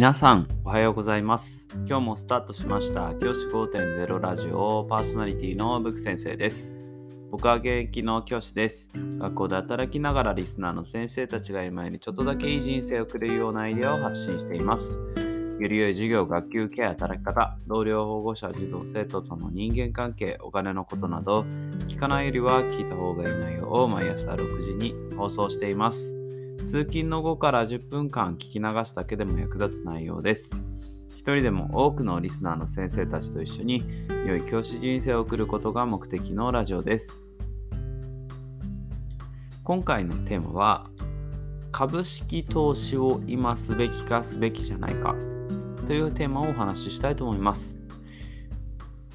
[0.00, 1.68] 皆さん、おはようございます。
[1.86, 6.72] 今日もスタートしました、教師5.0ラジオパーソナリティのブク先生です。
[7.30, 8.88] 僕は現役の教師です。
[8.94, 14.98] 学校で働きながらリスナーの先生たちが今よりちょっとだけいい人生を送れるようなアイデアを発信しています。
[15.58, 21.42] より良い授業、学級ケア、働き方、同僚、保護者、児童、生徒との人間関係、お金のことなど、
[21.88, 26.16] 聞かないよりは聞いた方がいい内容を毎朝6時に放送しています。
[26.66, 30.52] 通勤の後から10分間聞き流すだけでも役立つ内容です。
[31.10, 33.84] 一人でも多くのリスナーの先生たちと一緒に
[34.26, 37.26] 良い教師人生を送ることが目的のラジオです。
[39.64, 40.86] 今回のテーマは
[41.72, 45.14] 株式投資を今すべきかすべきじゃないか
[45.86, 47.76] というテーマをお話ししたいと思います。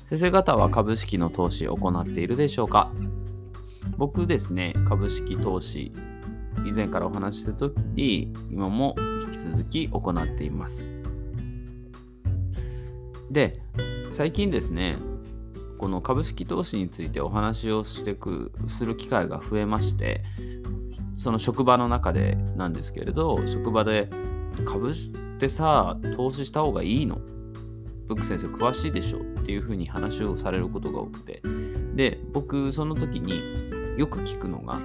[0.10, 2.92] 先生方は株式の投資を行っているでしょうか？
[3.98, 5.92] 僕ですね、株式投資
[6.66, 10.92] 以前からお話ししたとき、今も引き続き行っています。
[13.32, 13.62] で、
[14.12, 14.98] 最近ですね、
[15.78, 20.24] この株式投資についてお話をしてくする機会が増えまして、
[21.16, 24.10] その職場の中でなんですけれど、職場で
[24.66, 24.96] 株っ
[25.38, 27.20] てさ、投資した方がいいの？
[28.08, 29.20] ブック先生詳しいでしょ？
[29.20, 31.42] っていうふうに話をされることが多くて、
[31.96, 33.42] で、僕その時に
[33.98, 34.80] よく聞くのが、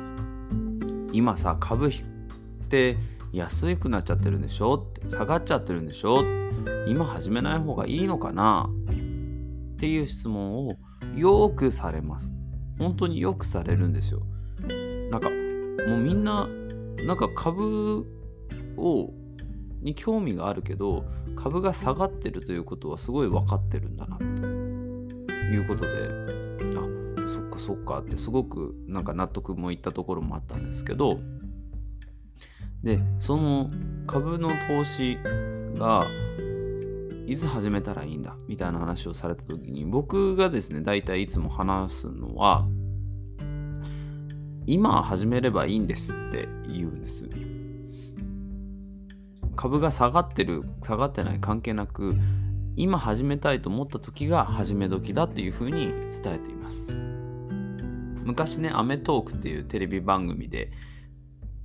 [1.12, 1.92] 今さ株っ
[2.68, 2.96] て
[3.32, 4.74] 安くなっちゃってるんでしょ？
[4.74, 6.22] って下がっちゃってるんでしょ？
[6.86, 8.68] 今始めない方がいいのかな？
[8.88, 10.76] っていう質問を
[11.16, 12.32] よくされます。
[12.78, 14.22] 本当によくされるんですよ。
[15.10, 16.48] なんかもうみんな
[17.06, 18.06] なんか株
[18.76, 19.12] を
[19.80, 21.04] に興味があるけど
[21.36, 25.90] 株が下がってるということはすごい分かってるんだなということで
[26.76, 26.80] あ
[27.60, 31.20] そっかってすごくなんか納得もいったところもあったんですけど
[32.82, 33.70] でその
[34.06, 35.18] 株の投資
[35.78, 36.06] が
[37.26, 42.66] いつ始めたらいいんだみたいな話をされた時に僕がですね大体いつも話すのは
[44.66, 47.28] 今始めればいいんですって言うんです。
[49.56, 52.14] 株が下がってる下がってない関係なく
[52.76, 56.96] 今始めたいと思った時が始め時だっていうふうに伝えています。
[58.24, 60.70] 昔ね、アメトークっていうテレビ番組で、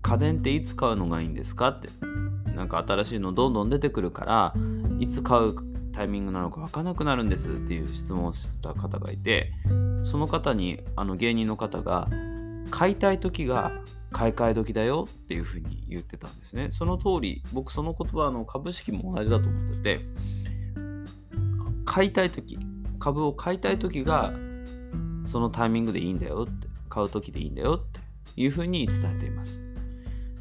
[0.01, 1.89] 家電っていつ買うのがいいんですかって、
[2.55, 4.53] なんか新しいのどんどん出てくるから、
[4.99, 5.55] いつ買う
[5.93, 9.51] タイミングなのか分からなくなるんですっていう質問をした方がいて、
[10.03, 12.07] その方に、あの芸人の方が、
[12.69, 13.71] 買いたい時が
[14.11, 16.69] 買い替え時だよっていうふうに言ってたんですね。
[16.71, 19.99] その通り、僕その言葉の株式も同じだと思ってて、
[21.85, 22.57] 買いたい時、
[22.99, 24.33] 株を買いたい時が
[25.25, 27.99] そのタイミングでいいんだよって、買う時でいいんだよって
[28.41, 29.61] いうふうに伝えています。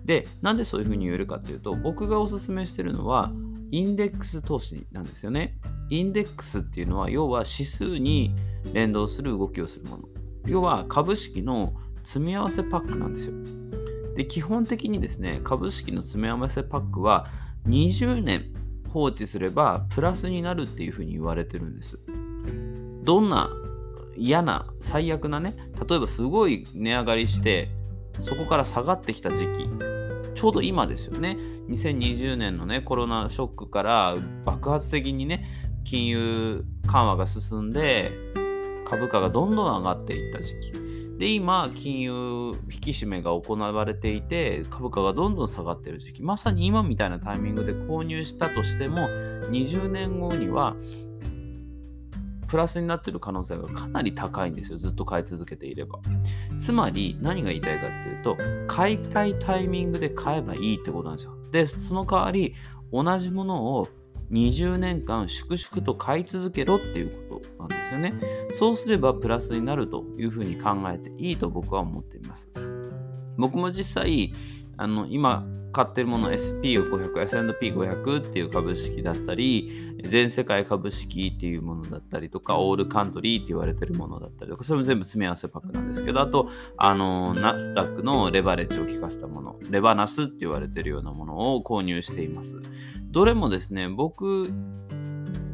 [0.04, 3.32] で、なんでそういうふうに言えるかっていうと、僕がおすすめしてるのは、
[3.70, 5.58] インデックス投資なんですよね。
[5.90, 8.34] インデックスっていうのは、要は指数に
[8.72, 10.08] 連動する動きをするもの。
[10.46, 11.74] 要は株式の
[12.04, 13.34] 積み合わせパックなんですよ。
[14.14, 17.26] で、基本的にですね、株式の積み合わせパックは
[17.66, 18.52] 20年
[18.88, 21.98] 放置すればプラスになるっていうふうに言われてるんです。
[23.02, 23.50] どんな
[24.16, 25.54] 嫌な最悪なね
[25.88, 27.70] 例えばすごい値上がりして
[28.20, 29.68] そこから下がってきた時期
[30.34, 31.38] ちょうど今ですよね。
[31.68, 35.46] 2020年のねコロナショックから爆発的にね
[35.84, 38.12] 金融緩和が進んで
[38.84, 40.72] 株価がどんどん上がっていった時期。
[41.18, 42.12] で今金融
[42.70, 46.22] 引き締めが行われていて株価がどんどん下がってる時期。
[46.22, 49.08] まさに今みたいなタイミングで購入したとしても
[49.50, 50.76] 20年後には
[52.46, 54.78] プラスになってる可能性がかなり高いんですよ。
[54.78, 55.98] ずっと買い続けていれば。
[56.58, 61.36] つまり何が言いたいかっていうと、買いたいタイミングで買えばいいってことなんですよ。
[61.50, 62.54] で、その代わり
[62.92, 63.88] 同じものを
[64.30, 68.14] 20年間粛々と買い続けろっていうことなんですよね。
[68.52, 72.48] そうすればプラスになるというふうに考えていいと僕は思っています。
[73.36, 74.32] 僕も実際、
[74.76, 86.48] あの今買ってるもの SP500、S&P500 っていう株式だったり、全世界株式っていうものだったりとか、オールカントリーって言われてるものだったりとか、それも全部詰め合わせパックなんですけど、あと、
[86.78, 92.62] あの、ナスダックのレバレッジを効かせたもの、レバナスって言われてるようなものを購入しています。
[93.10, 94.52] どれもですね、僕、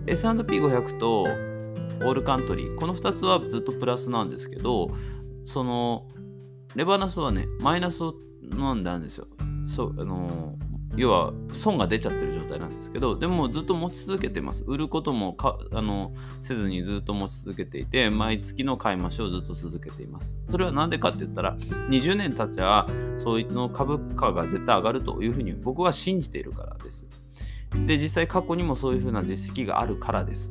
[0.06, 4.90] S&P500 とオールカントリー、この2つはずっとプラスなんですけど、
[5.44, 6.06] その、
[6.76, 8.00] レバナスはね、マイナス
[8.43, 9.26] なんですよ。
[9.67, 10.56] そうあの
[10.96, 22.87] 要は損が出ちゃってる状態なんですけどでもずっと持ち続けてます売ることもかあのせずにずっと持ち続けていて毎月の買い増しをずっと続けていますそれは何でかって言ったら20年経っちゃ
[23.19, 27.06] そういうの株価が絶対上がるというふうに僕は信じているからです
[27.87, 30.50] で、実際過去にもそういうふうな実績があるからです。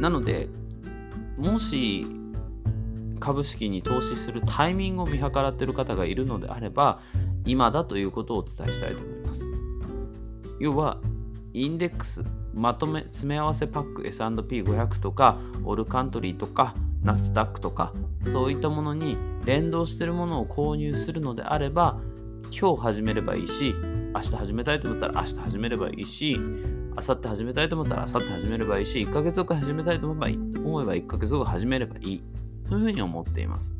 [0.00, 0.48] なので、
[1.36, 2.06] もし
[3.20, 7.00] 株式に投資するタイミングを見計らっている方がいるのであれば、
[7.44, 9.44] 今だということをお伝えしたいと思います。
[10.60, 10.98] 要は、
[11.52, 22.00] インデックス、まとめ、詰め合わせパック S&P500 とか、オルカントリーとか、ナスダックとか、そういったものに連動しているものを購入するのであれば、
[22.50, 23.74] 今日始めればいいし、
[24.14, 32.22] 明日始めたいと思ったら明日始めればいいし、明後日始めたいと思ったら明後日始めればいいし、1ヶ月後始めたいと思えば思えば1ヶ月後始めればいい。
[32.68, 33.74] というふうに思っています。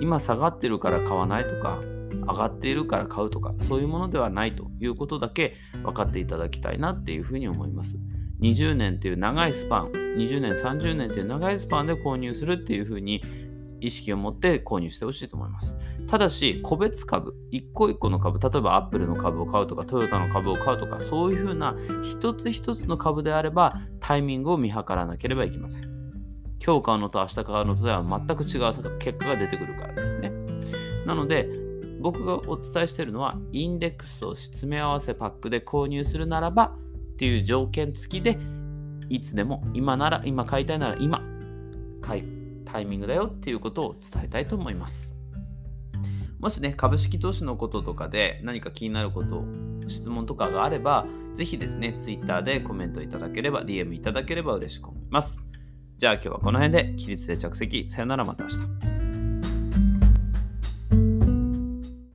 [0.00, 1.80] 今下がってるから買わないとか、
[2.26, 7.98] 上がっているから買うとか、そういうものではないということだけ分かっていただきたいなっていうふうに思います。
[8.40, 13.22] 20年という長いスパン、20年、30年という長いスパンで購入するっていうふうに
[13.80, 15.76] 意識を持って購入してほしいと思います。
[16.08, 26.01] ただし、個別株、一個一個の株、例えばアップルの株を買うとか、トヨタの株を買うとか、そういうふうな一つ一つの株であれば、タイミングを見計らなければいけません。
[26.64, 30.30] 今日買うのと明日買うのとでは全く違う結果が出てくるからですね。
[31.04, 31.48] なので、
[32.00, 36.76] 僕がお伝えしているのは、インデックスを詰め合わせパックで購入するならば
[37.14, 38.38] っていう条件付きで、
[39.08, 41.22] いつでも今なら、今買いたいなら今
[42.00, 42.24] 買い
[42.64, 45.16] タイミングだよっていうことを伝えたいと思います。
[46.38, 49.44] もしね、株式投資のこととかで何か気になること、
[49.88, 55.40] 質問とかがあれば、ぜひですね、Twitter でコメントいただければ、DM いただければ嬉しく思います。
[56.02, 59.01] じゃあ今日はこの辺で、起立で着席、さよならまた明日。